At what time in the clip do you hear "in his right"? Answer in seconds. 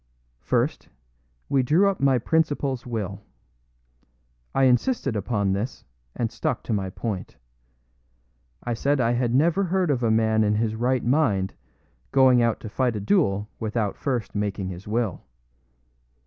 10.43-11.05